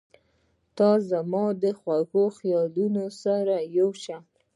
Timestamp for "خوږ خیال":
1.79-2.67